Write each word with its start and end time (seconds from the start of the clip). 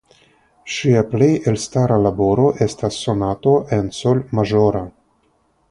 Ŝia 0.75 1.03
plej 1.11 1.27
elstara 1.51 1.97
laboro 2.05 2.47
estas 2.67 2.99
Sonato 3.03 3.55
en 3.79 3.95
Sol 3.99 4.25
maĵora. 4.39 4.85